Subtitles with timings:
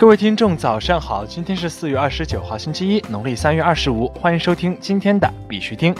[0.00, 1.26] 各位听众，早上好！
[1.26, 4.08] 今天是四月二十九号，星期一，农历三月二十五。
[4.18, 5.94] 欢迎收听今天的必须听。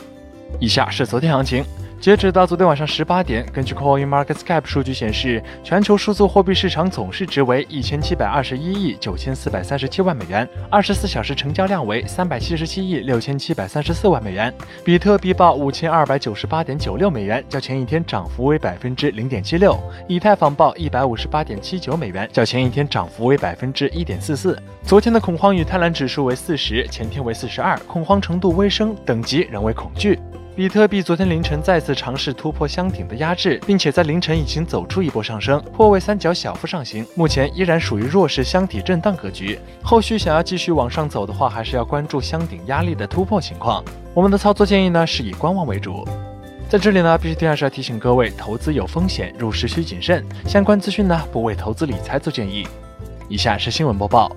[0.59, 1.63] 以下是昨天行情。
[2.01, 14.51] 截止到昨天晚上十八点，根据 CoinMarketCap 数据显示，全球数字货币市场总市值为一千七百二十一亿九千四百三十七万美元，二十四小时成交量为三百七十七亿六千七百三十四万美元。
[14.83, 19.79] 比特币报五千二百九十八点九六美元，较前一天涨幅为百分之零点七六。
[20.09, 24.59] 以太坊报一百五十八点七九美元，较前一天涨幅为百分之一点四四。
[24.85, 30.19] 昨天的恐慌与贪婪指数为四十，前天为四十二，恐慌程度微升，等级仍为恐惧。
[30.61, 39.59] 比特币昨天凌晨再次尝试突破箱顶的压制，并且在凌晨已经走出一波上升，破位三角小幅上行，目前依然属于弱势箱体震荡格局。
[39.83, 43.83] 后续想要继续往上走的话，还是要关注箱顶压力的突破情况。
[44.13, 46.07] 我们的操作建议呢是以观望为主。
[46.69, 50.23] 在这里呢，必须第二是要提醒各位，投资有风险，入市需谨慎。
[50.45, 52.69] 相关资讯呢不为投资理财做建议。
[53.31, 54.31] 以下是新闻播报。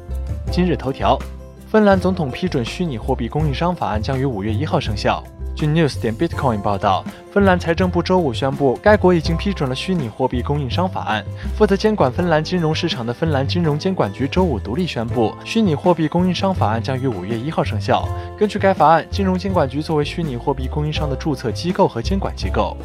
[0.49, 1.19] 今日头条：
[1.67, 5.21] 芬兰总统批准虚拟货币供应商法案将于五月一号生效。
[5.55, 11.23] 据 News 点 Bitcoin 报道，芬兰财政部周五宣布，该国已经批准了虚拟货币供应商法案。
[11.55, 18.07] 负责监管芬兰金融市场的芬兰金融监管局周五独立宣布，虚拟货币供应商法案将于五月一号生效。
[18.37, 22.75] 根据该法案，金融监管局作为虚拟货币供应商的注册机构和监管机构。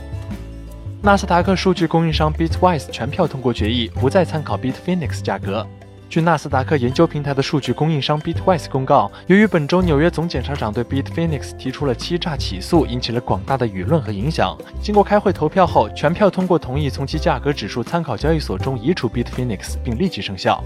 [1.01, 5.67] 纳斯达克数据供应商 Bitwise 全票通过决议，不再参考 Bitfinex 价格。
[6.09, 14.57] 据纳斯达克研究平台的数据供应商 Bitwise 公告，由于本周纽约总检察长对 Bitfinex 提出了欺诈起诉，引起了广大的舆论和影响。
[14.83, 20.65] 经过开会投票后，全票通过同意从其价格指数参考交易所中移除 Bitfinex，并立即生效。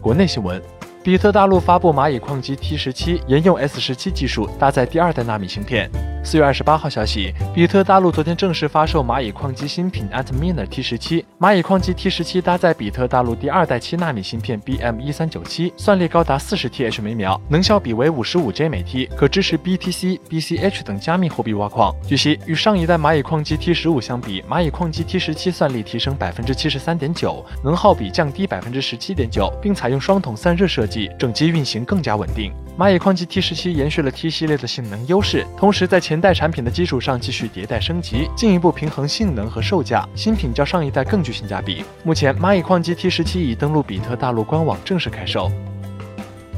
[0.00, 0.60] 国内新闻。
[1.02, 5.90] 比特大陆发布蚂蚁矿机 T 十七，沿用 S 十七技术，搭载第二代纳米芯片。
[6.24, 11.22] 四月二十八号消息，比特大陆昨天正式发售蚂蚁矿机新品 Antminer T 十七。
[11.38, 21.94] 蚂蚁矿机 T 十七搭载比特大陆第二代七纳米芯片 BM 一三九七，算力高达四十 TH 每秒，能效比为五十五 J 每 T，可支持 BTC、BCH 等加密货币挖矿。
[22.08, 31.10] 据悉，与上一代蚂蚁矿机 T 十五相比，蚂蚁矿机 T 十七算力提升百分之七十三点九，能耗比降低百分之十七点九，并采用双筒散热设计。
[31.18, 32.50] 整机运行更加稳定。
[32.78, 40.08] 蚂蚁矿机 T 十七延续了 T 系列的性能优势，同时在前前代产品的基础上继续迭代升级，进一步平衡性能和售价。
[40.14, 41.84] 新品较上一代更具性价比。
[42.04, 45.50] 目前，蚂蚁矿机 T 十七已登陆比特大陆官网正式开售。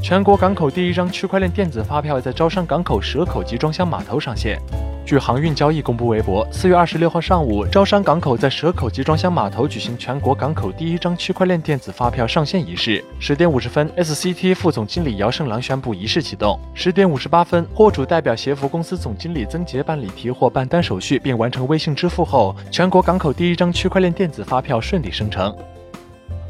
[0.03, 4.61] 全国港口第一张区块链电子发票在招商港口蛇口集装箱码头上线。
[5.07, 13.05] 据航运交易公布微博，四月二十六号上午，招商港口在蛇口集装箱码头举行全国港口第一张区块链电子发票上线仪式。
[13.21, 16.59] 十点五十分，SCT 副总经理姚胜郎宣布仪式启动。
[16.75, 25.57] 十点五十八分，货主代表协服公司总经理曾杰办理提货办单手续并完成微信支付后，全国港口第一张区块链电子发票顺利生成。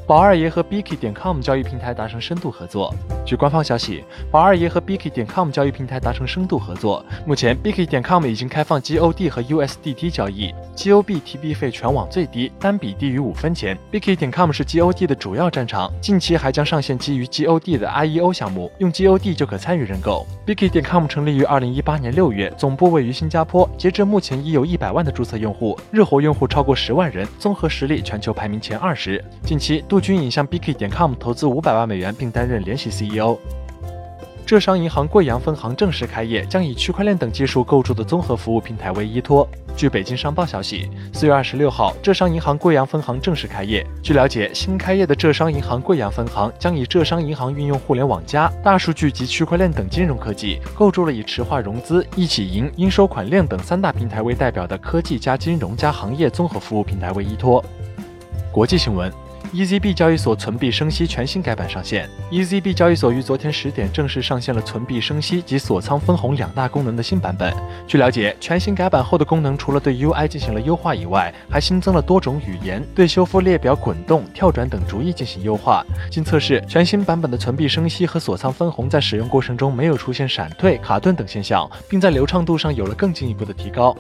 [0.07, 2.95] 宝二爷和 Biki 点 com 交易平台达成深度合作。
[3.25, 7.05] 据官方消息，宝二爷和 Biki 点 com 交易平台达成深度合作。
[7.27, 13.77] 目前，Biki 点 com 已经开放 GOD 和 USDT 交易，GOB 提币费全网最低，单笔低于五分钱。
[13.91, 20.25] Biki 点 com 是 GOD 的主要战场，近期还将上线基于 GOD 的 IEO 项目，用 GOD 就可参与认购。
[20.47, 29.23] Biki 点 com 成立于二零一八年六月，总部位于新加坡，截至目前已有一百万的注册用户，日活用户超过十万人，综合实力全球排名前二十。
[29.43, 33.39] 近期，陆军已向 Biki 点 com 投资五百万美元，并担任联席 CEO。
[34.45, 39.49] 浙商银行贵阳分行正式开业，将以区块链等技术构筑的综合服务平台为依托。
[39.75, 43.87] 据北京商报消息，四月二十六号，浙商银行贵阳分行正式开业。
[44.03, 57.65] 据了解，新开业的浙商银行贵阳分行将以浙商银行运用互联网加、大数据及区块链等金融科技，构筑了以池化融资、一起银、应收款链等三大平台为代表的科技加金融加行业综合服务平台为依托。
[58.53, 59.11] 国际新闻。
[59.53, 62.09] EZB 交易所存币生息全新改版上线。
[62.31, 67.55] EZB 交易所于昨天十点正式上线了存币生息及锁仓分红两大功能的新版本。
[67.87, 75.85] 据了解，全新改版后的功能除了对 UI 进行了优化以外，还新增了多种语言，对修复列表滚动、跳转等逐一进行优化。
[76.11, 83.97] 经测试，全新版本的存币生息和锁仓分红在使用过程中没有出现闪退、卡顿等现象，并在流畅度上有了更进一步的提高。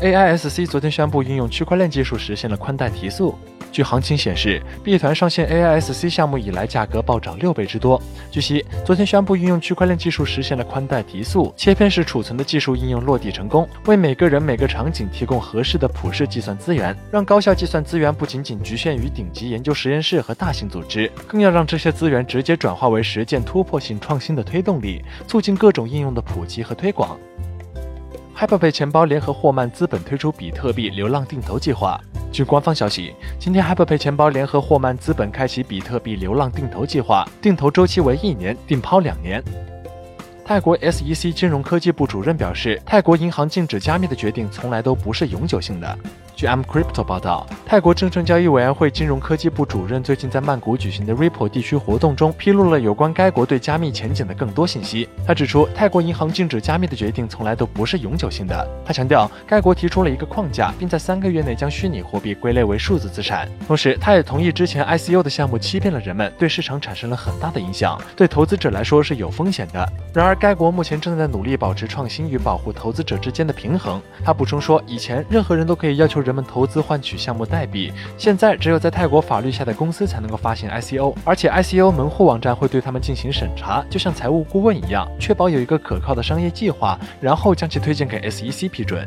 [0.00, 3.34] AISC 昨天宣布，应用区块链技术实现了宽带提速。
[3.76, 8.00] 据行情显示，币团上线 AISC 项目以来，价格暴涨六倍之多。
[8.30, 27.18] 据悉，昨天宣布运用区块链技术实现了宽带提速、切片式储存的技术应用落地成功，为每个人每个场景提供合适的普适计算资源，让高效计算资源不仅仅局限于顶级研究实验室和大型组织，更要让这些资源直接转化为实践突破性创新的推动力，促进各种应用的普及和推广。
[28.36, 32.00] ，Hyperpay 钱包联合霍曼资本推出比特币流浪定投计划。
[32.30, 39.42] 据官方消息，今天 Hyperpay 钱包联合霍曼资本开启比特币流浪定投计划，定投周期为一年，定抛两年。
[40.44, 45.98] 泰国 SEC 金融科技部主任表示，泰国银行禁止加密的决定从来都不是永久性的。
[46.36, 55.08] 据 M Crypto 报道，泰国证券交易委员会金融科技部主任最近在曼谷举行的 Ripple 地区活动中，披露了有关该国对加密前景的更多信息。
[55.26, 58.68] 他指出，泰国银行禁止加密的决定从来都不是永久性的。
[58.84, 63.48] 他强调，该国提出了一个框架，并在三个月内将虚拟货币归类为数字资产。
[63.66, 69.90] 同时，他也同意之前 ICO 的项目欺骗了人们，对市场产生了很大的影响，对投资者来说是有风险的。
[70.12, 73.98] 然而，该国目前正在努力保持创新与保护投资者之间的平衡。
[74.22, 76.25] 他补充说，以前任何人都可以要求。
[76.26, 89.06] 人们投资换取项目代币，现在只有在泰国法律下的公司才能够发行 ICO，而且 ICO 门户网站会对他们进行审查，就像财务顾问一样，确保有一个可靠的商业计划，然后将其推荐给 SEC 批准。